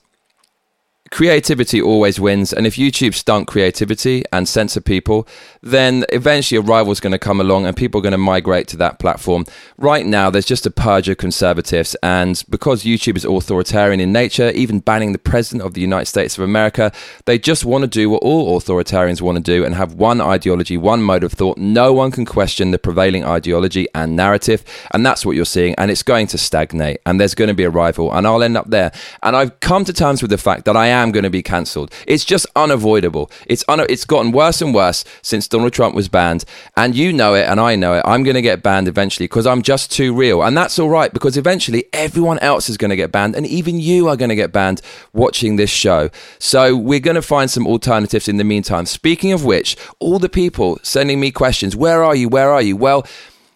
creativity 1.14 1.80
always 1.80 2.18
wins. 2.18 2.52
And 2.52 2.66
if 2.66 2.74
YouTube 2.74 3.14
stunt 3.14 3.46
creativity 3.46 4.24
and 4.32 4.48
censor 4.48 4.80
people, 4.80 5.28
then 5.62 6.04
eventually 6.08 6.58
a 6.58 6.60
rival's 6.60 6.98
going 6.98 7.12
to 7.12 7.20
come 7.20 7.40
along 7.40 7.66
and 7.66 7.76
people 7.76 8.00
are 8.00 8.02
going 8.02 8.10
to 8.10 8.18
migrate 8.18 8.66
to 8.68 8.76
that 8.78 8.98
platform. 8.98 9.44
Right 9.78 10.04
now, 10.04 10.28
there's 10.28 10.44
just 10.44 10.66
a 10.66 10.72
purge 10.72 11.08
of 11.08 11.16
conservatives. 11.16 11.94
And 12.02 12.42
because 12.50 12.82
YouTube 12.82 13.16
is 13.16 13.24
authoritarian 13.24 14.00
in 14.00 14.10
nature, 14.10 14.50
even 14.50 14.80
banning 14.80 15.12
the 15.12 15.20
president 15.20 15.64
of 15.64 15.74
the 15.74 15.80
United 15.80 16.06
States 16.06 16.36
of 16.36 16.42
America, 16.42 16.90
they 17.26 17.38
just 17.38 17.64
want 17.64 17.82
to 17.82 17.88
do 17.88 18.10
what 18.10 18.24
all 18.24 18.60
authoritarians 18.60 19.22
want 19.22 19.36
to 19.36 19.42
do 19.42 19.64
and 19.64 19.76
have 19.76 19.94
one 19.94 20.20
ideology, 20.20 20.76
one 20.76 21.00
mode 21.00 21.22
of 21.22 21.32
thought. 21.32 21.58
No 21.58 21.92
one 21.92 22.10
can 22.10 22.24
question 22.24 22.72
the 22.72 22.78
prevailing 22.78 23.24
ideology 23.24 23.86
and 23.94 24.16
narrative. 24.16 24.64
And 24.90 25.06
that's 25.06 25.24
what 25.24 25.36
you're 25.36 25.44
seeing. 25.44 25.76
And 25.76 25.92
it's 25.92 26.02
going 26.02 26.26
to 26.26 26.38
stagnate. 26.38 26.98
And 27.06 27.20
there's 27.20 27.36
going 27.36 27.48
to 27.48 27.54
be 27.54 27.62
a 27.62 27.70
rival. 27.70 28.12
And 28.12 28.26
I'll 28.26 28.42
end 28.42 28.56
up 28.56 28.70
there. 28.70 28.90
And 29.22 29.36
I've 29.36 29.60
come 29.60 29.84
to 29.84 29.92
terms 29.92 30.20
with 30.20 30.32
the 30.32 30.38
fact 30.38 30.64
that 30.64 30.76
I 30.76 30.88
am 30.88 31.03
am 31.04 31.12
going 31.12 31.22
to 31.22 31.30
be 31.30 31.42
cancelled. 31.42 31.92
It's 32.08 32.24
just 32.24 32.46
unavoidable. 32.56 33.30
It's 33.46 33.62
un- 33.68 33.86
it's 33.88 34.04
gotten 34.04 34.32
worse 34.32 34.60
and 34.60 34.74
worse 34.74 35.04
since 35.22 35.46
Donald 35.46 35.72
Trump 35.72 35.94
was 35.94 36.08
banned, 36.08 36.44
and 36.76 36.96
you 36.96 37.12
know 37.12 37.34
it, 37.34 37.46
and 37.46 37.60
I 37.60 37.76
know 37.76 37.94
it. 37.94 38.02
I'm 38.04 38.24
going 38.24 38.34
to 38.34 38.42
get 38.42 38.62
banned 38.62 38.88
eventually 38.88 39.26
because 39.26 39.46
I'm 39.46 39.62
just 39.62 39.92
too 39.92 40.12
real, 40.12 40.42
and 40.42 40.56
that's 40.56 40.78
all 40.78 40.88
right 40.88 41.12
because 41.12 41.36
eventually 41.36 41.84
everyone 41.92 42.40
else 42.40 42.68
is 42.68 42.76
going 42.76 42.90
to 42.90 42.96
get 42.96 43.12
banned, 43.12 43.36
and 43.36 43.46
even 43.46 43.78
you 43.78 44.08
are 44.08 44.16
going 44.16 44.30
to 44.30 44.34
get 44.34 44.52
banned 44.52 44.82
watching 45.12 45.54
this 45.56 45.70
show. 45.70 46.10
So 46.40 46.76
we're 46.76 47.00
going 47.00 47.14
to 47.14 47.22
find 47.22 47.50
some 47.50 47.66
alternatives 47.66 48.26
in 48.26 48.38
the 48.38 48.44
meantime. 48.44 48.86
Speaking 48.86 49.32
of 49.32 49.44
which, 49.44 49.76
all 50.00 50.18
the 50.18 50.28
people 50.28 50.80
sending 50.82 51.20
me 51.20 51.30
questions, 51.30 51.76
where 51.76 52.02
are 52.02 52.16
you? 52.16 52.28
Where 52.28 52.50
are 52.50 52.62
you? 52.62 52.76
Well 52.76 53.06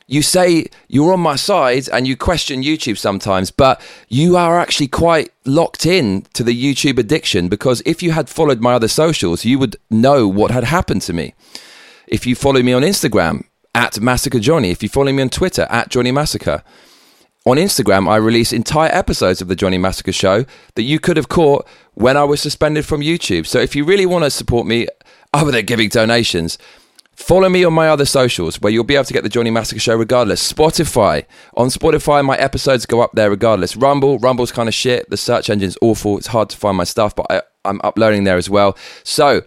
you 0.08 0.22
say 0.22 0.66
you're 0.88 1.12
on 1.12 1.20
my 1.20 1.36
side 1.36 1.88
and 1.90 2.08
you 2.08 2.16
question 2.16 2.62
YouTube 2.62 2.98
sometimes, 2.98 3.50
but 3.50 3.80
you 4.08 4.36
are 4.36 4.58
actually 4.58 4.88
quite 4.88 5.30
locked 5.44 5.86
in 5.86 6.22
to 6.32 6.42
the 6.42 6.56
YouTube 6.60 6.98
addiction 6.98 7.48
because 7.48 7.82
if 7.86 8.02
you 8.02 8.12
had 8.12 8.28
followed 8.28 8.60
my 8.60 8.72
other 8.72 8.88
socials, 8.88 9.44
you 9.44 9.58
would 9.58 9.76
know 9.90 10.26
what 10.26 10.50
had 10.50 10.64
happened 10.64 11.02
to 11.02 11.12
me. 11.12 11.34
If 12.06 12.26
you 12.26 12.34
follow 12.34 12.62
me 12.62 12.72
on 12.72 12.82
Instagram, 12.82 13.44
at 13.74 14.00
Massacre 14.00 14.40
Johnny, 14.40 14.70
if 14.70 14.82
you 14.82 14.88
follow 14.88 15.12
me 15.12 15.22
on 15.22 15.28
Twitter, 15.28 15.66
at 15.70 15.90
Johnny 15.90 16.10
Massacre, 16.10 16.64
on 17.44 17.58
Instagram, 17.58 18.08
I 18.08 18.16
release 18.16 18.52
entire 18.52 18.90
episodes 18.92 19.40
of 19.40 19.48
the 19.48 19.54
Johnny 19.54 19.78
Massacre 19.78 20.12
Show 20.12 20.44
that 20.74 20.82
you 20.82 20.98
could 20.98 21.16
have 21.16 21.28
caught 21.28 21.66
when 21.94 22.16
I 22.16 22.24
was 22.24 22.40
suspended 22.40 22.86
from 22.86 23.02
YouTube. 23.02 23.46
So 23.46 23.60
if 23.60 23.76
you 23.76 23.84
really 23.84 24.06
want 24.06 24.24
to 24.24 24.30
support 24.30 24.66
me, 24.66 24.88
other 25.32 25.52
than 25.52 25.66
giving 25.66 25.90
donations, 25.90 26.58
Follow 27.18 27.48
me 27.48 27.64
on 27.64 27.72
my 27.72 27.88
other 27.88 28.04
socials 28.04 28.60
where 28.60 28.72
you'll 28.72 28.84
be 28.84 28.94
able 28.94 29.04
to 29.04 29.12
get 29.12 29.24
the 29.24 29.28
Johnny 29.28 29.50
Massacre 29.50 29.80
Show 29.80 29.96
regardless. 29.96 30.52
Spotify. 30.52 31.26
On 31.56 31.66
Spotify, 31.66 32.24
my 32.24 32.36
episodes 32.36 32.86
go 32.86 33.00
up 33.00 33.10
there 33.14 33.28
regardless. 33.28 33.76
Rumble. 33.76 34.20
Rumble's 34.20 34.52
kind 34.52 34.68
of 34.68 34.74
shit. 34.74 35.10
The 35.10 35.16
search 35.16 35.50
engine's 35.50 35.76
awful. 35.82 36.16
It's 36.16 36.28
hard 36.28 36.48
to 36.50 36.56
find 36.56 36.76
my 36.76 36.84
stuff, 36.84 37.16
but 37.16 37.26
I, 37.28 37.42
I'm 37.64 37.80
uploading 37.82 38.22
there 38.22 38.36
as 38.36 38.48
well. 38.48 38.78
So 39.02 39.42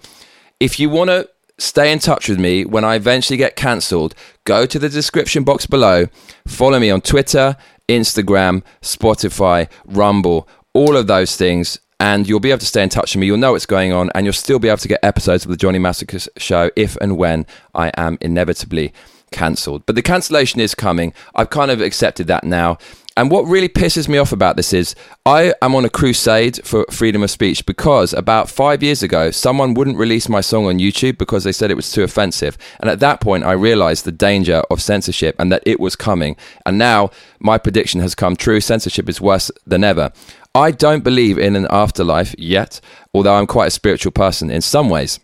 if 0.60 0.82
you 0.82 0.90
want 0.90 1.12
to 1.12 1.30
stay 1.60 1.94
in 1.94 2.00
touch 2.00 2.28
with 2.28 2.40
me 2.40 2.66
when 2.66 2.84
I 2.84 2.96
eventually 2.96 3.38
get 3.38 3.56
cancelled, 3.56 4.16
go 4.44 4.66
to 4.66 4.78
the 4.78 4.90
description 4.90 5.46
box 5.46 5.66
below. 5.66 6.08
Follow 6.46 6.78
me 6.78 6.92
on 6.92 7.00
Twitter, 7.00 7.56
Instagram, 7.88 8.63
Spotify, 8.82 9.70
Rumble, 9.86 10.46
all 10.74 10.98
of 10.98 11.08
those 11.08 11.38
things 11.38 11.80
and 12.01 12.27
you'll 12.27 12.39
be 12.39 12.50
able 12.50 12.58
to 12.58 12.65
stay 12.65 12.81
in 12.81 12.89
touch 12.89 13.13
with 13.13 13.22
me. 13.22 13.27
You'll 13.27 13.38
know 13.38 13.51
what's 13.51 13.67
going 13.67 13.93
on, 13.93 14.10
and 14.15 14.25
you'll 14.25 14.34
still 14.34 14.58
be 14.58 14.67
able 14.67 14.79
to 14.79 14.88
get 14.88 15.00
episodes 15.03 15.46
of 15.46 15.51
the 15.51 15.55
Johnny 15.55 15.77
Massacre 15.77 16.17
show 16.36 16.72
if 16.75 16.96
and 16.98 17.15
when 17.15 17.46
I 17.75 17.91
am 17.96 18.17
inevitably 18.20 18.91
cancelled. 19.31 19.86
But 19.86 19.96
the 19.96 20.01
cancellation 20.01 20.60
is 20.60 20.74
coming. 20.74 21.13
I've 21.36 21.51
kind 21.51 21.70
of 21.70 21.79
accepted 21.79 22.25
that 22.25 22.43
now. 22.43 22.79
And 23.17 23.29
what 23.29 23.43
really 23.43 23.67
pisses 23.67 24.08
me 24.08 24.17
off 24.17 24.31
about 24.31 24.55
this 24.55 24.74
is 24.74 24.96
I 25.25 25.53
am 25.62 25.75
on 25.75 25.84
a 25.84 25.89
crusade 25.89 26.65
for 26.65 26.86
freedom 26.89 27.22
of 27.24 27.29
speech 27.29 27.65
because 27.65 28.13
about 28.13 28.50
five 28.50 28.81
years 28.81 29.03
ago, 29.03 29.31
someone 29.31 29.74
wouldn't 29.74 29.98
release 29.98 30.29
my 30.29 30.39
song 30.39 30.65
on 30.65 30.79
YouTube 30.79 31.17
because 31.17 31.43
they 31.43 31.51
said 31.51 31.70
it 31.70 31.75
was 31.75 31.91
too 31.91 32.03
offensive. 32.03 32.58
And 32.79 32.89
at 32.89 33.01
that 33.01 33.20
point, 33.20 33.43
I 33.43 33.51
realized 33.51 34.05
the 34.05 34.13
danger 34.13 34.63
of 34.72 34.81
censorship 34.81 35.36
and 35.38 35.51
that 35.51 35.62
it 35.65 35.79
was 35.79 35.96
coming. 35.96 36.38
And 36.65 36.77
now 36.77 37.12
my 37.39 37.58
prediction 37.58 38.00
has 38.00 38.15
come 38.15 38.38
true. 38.38 38.62
Censorship 38.62 39.10
is 39.10 39.20
worse 39.20 39.51
than 39.67 39.84
ever. 39.84 40.13
I 40.53 40.72
don't 40.72 41.03
believe 41.03 41.38
in 41.38 41.55
an 41.55 41.67
afterlife 41.70 42.36
yet, 42.38 42.81
although 43.13 43.36
I'm 43.36 43.48
quite 43.48 43.67
a 43.67 43.72
spiritual 43.72 44.12
person 44.12 44.51
in 44.51 44.62
some 44.62 44.89
ways. 44.89 45.20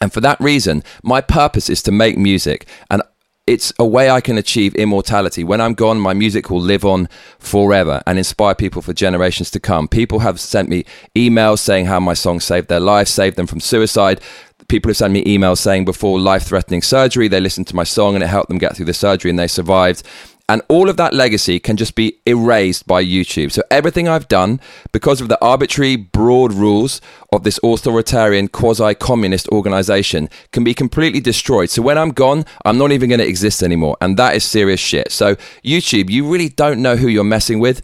And 0.00 0.12
for 0.12 0.20
that 0.22 0.40
reason, 0.40 0.82
my 1.02 1.20
purpose 1.20 1.68
is 1.68 1.82
to 1.82 1.92
make 1.92 2.16
music. 2.16 2.66
And 2.90 3.02
it's 3.46 3.72
a 3.78 3.84
way 3.84 4.08
I 4.08 4.20
can 4.20 4.38
achieve 4.38 4.74
immortality. 4.76 5.44
When 5.44 5.60
I'm 5.60 5.74
gone, 5.74 6.00
my 6.00 6.14
music 6.14 6.50
will 6.50 6.60
live 6.60 6.84
on 6.84 7.08
forever 7.38 8.00
and 8.06 8.16
inspire 8.16 8.54
people 8.54 8.80
for 8.80 8.94
generations 8.94 9.50
to 9.50 9.60
come. 9.60 9.88
People 9.88 10.20
have 10.20 10.40
sent 10.40 10.68
me 10.68 10.84
emails 11.16 11.58
saying 11.58 11.86
how 11.86 12.00
my 12.00 12.14
song 12.14 12.40
saved 12.40 12.68
their 12.68 12.80
life, 12.80 13.08
saved 13.08 13.36
them 13.36 13.46
from 13.46 13.60
suicide. 13.60 14.20
People 14.68 14.88
have 14.88 14.96
sent 14.96 15.12
me 15.12 15.24
emails 15.24 15.58
saying 15.58 15.84
before 15.84 16.18
life 16.20 16.44
threatening 16.44 16.80
surgery, 16.80 17.28
they 17.28 17.40
listened 17.40 17.66
to 17.66 17.76
my 17.76 17.84
song 17.84 18.14
and 18.14 18.22
it 18.22 18.28
helped 18.28 18.48
them 18.48 18.58
get 18.58 18.76
through 18.76 18.86
the 18.86 18.94
surgery 18.94 19.30
and 19.30 19.38
they 19.38 19.48
survived. 19.48 20.02
And 20.50 20.62
all 20.66 20.88
of 20.88 20.96
that 20.96 21.14
legacy 21.14 21.60
can 21.60 21.76
just 21.76 21.94
be 21.94 22.18
erased 22.26 22.84
by 22.84 23.04
YouTube. 23.04 23.52
So 23.52 23.62
everything 23.70 24.08
I've 24.08 24.26
done, 24.26 24.60
because 24.90 25.20
of 25.20 25.28
the 25.28 25.38
arbitrary, 25.40 25.94
broad 25.94 26.52
rules 26.52 27.00
of 27.32 27.44
this 27.44 27.60
authoritarian, 27.62 28.48
quasi 28.48 28.96
communist 28.96 29.46
organization, 29.50 30.28
can 30.50 30.64
be 30.64 30.74
completely 30.74 31.20
destroyed. 31.20 31.70
So 31.70 31.82
when 31.82 31.96
I'm 31.96 32.10
gone, 32.10 32.44
I'm 32.64 32.78
not 32.78 32.90
even 32.90 33.10
going 33.10 33.20
to 33.20 33.28
exist 33.28 33.62
anymore. 33.62 33.96
And 34.00 34.16
that 34.16 34.34
is 34.34 34.42
serious 34.42 34.80
shit. 34.80 35.12
So, 35.12 35.36
YouTube, 35.64 36.10
you 36.10 36.28
really 36.28 36.48
don't 36.48 36.82
know 36.82 36.96
who 36.96 37.06
you're 37.06 37.22
messing 37.22 37.60
with. 37.60 37.80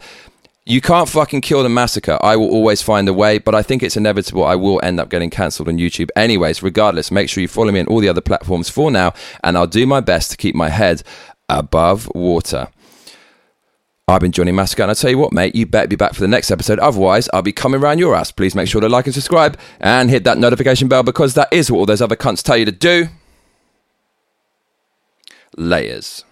You 0.65 0.81
can't 0.81 1.07
fucking 1.07 1.39
kill 1.39 1.63
the 1.63 1.69
massacre. 1.69 2.19
I 2.21 2.35
will 2.35 2.49
always 2.49 2.81
find 2.81 3.07
a 3.07 3.13
way, 3.13 3.37
but 3.37 3.55
I 3.55 3.61
think 3.63 3.81
it's 3.81 3.95
inevitable. 3.95 4.43
I 4.43 4.55
will 4.55 4.81
end 4.83 4.99
up 4.99 5.07
getting 5.07 5.29
cancelled 5.29 5.69
on 5.69 5.77
YouTube. 5.77 6.09
Anyways, 6.17 6.61
regardless, 6.61 7.11
make 7.11 7.29
sure 7.29 7.39
you 7.39 7.47
follow 7.47 7.71
me 7.71 7.79
on 7.79 7.87
all 7.87 8.01
the 8.01 8.09
other 8.09 8.19
platforms 8.19 8.67
for 8.67 8.91
now, 8.91 9.13
and 9.45 9.57
I'll 9.57 9.67
do 9.67 9.87
my 9.87 10.01
best 10.01 10.31
to 10.31 10.35
keep 10.35 10.53
my 10.53 10.67
head 10.67 11.03
above 11.49 12.09
water. 12.13 12.67
I've 14.09 14.21
been 14.21 14.31
Johnny 14.31 14.53
Massacre, 14.53 14.83
and 14.83 14.91
I 14.91 14.93
tell 14.93 15.09
you 15.11 15.17
what, 15.17 15.33
mate, 15.33 15.53
you 15.53 15.65
better 15.65 15.87
be 15.87 15.97
back 15.97 16.13
for 16.13 16.21
the 16.21 16.29
next 16.29 16.49
episode. 16.49 16.79
Otherwise, 16.79 17.27
I'll 17.33 17.41
be 17.41 17.51
coming 17.51 17.81
around 17.81 17.99
your 17.99 18.15
ass. 18.15 18.31
Please 18.31 18.55
make 18.55 18.69
sure 18.69 18.79
to 18.79 18.87
like 18.87 19.05
and 19.05 19.13
subscribe 19.13 19.59
and 19.81 20.09
hit 20.09 20.23
that 20.23 20.37
notification 20.37 20.87
bell 20.87 21.03
because 21.03 21.33
that 21.33 21.51
is 21.51 21.69
what 21.69 21.79
all 21.79 21.85
those 21.85 22.01
other 22.01 22.15
cunts 22.15 22.41
tell 22.41 22.55
you 22.55 22.63
to 22.63 22.71
do. 22.71 23.07
Layers. 25.57 26.23